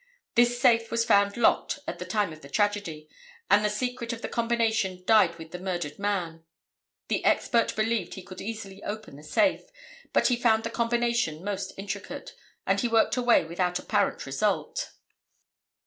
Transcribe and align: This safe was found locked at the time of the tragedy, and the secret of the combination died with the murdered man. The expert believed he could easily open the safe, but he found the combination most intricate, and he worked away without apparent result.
This 0.33 0.59
safe 0.59 0.89
was 0.89 1.05
found 1.05 1.37
locked 1.37 1.77
at 1.87 1.99
the 1.99 2.05
time 2.07 2.33
of 2.33 2.41
the 2.41 2.49
tragedy, 2.49 3.07
and 3.51 3.63
the 3.63 3.69
secret 3.69 4.11
of 4.11 4.23
the 4.23 4.27
combination 4.27 5.03
died 5.05 5.35
with 5.35 5.51
the 5.51 5.59
murdered 5.59 5.99
man. 5.99 6.43
The 7.07 7.23
expert 7.23 7.75
believed 7.75 8.15
he 8.15 8.23
could 8.23 8.41
easily 8.41 8.83
open 8.83 9.15
the 9.15 9.21
safe, 9.23 9.61
but 10.11 10.25
he 10.29 10.37
found 10.41 10.63
the 10.63 10.71
combination 10.71 11.43
most 11.43 11.73
intricate, 11.77 12.33
and 12.65 12.79
he 12.79 12.87
worked 12.87 13.15
away 13.15 13.45
without 13.45 13.77
apparent 13.77 14.25
result. 14.25 14.91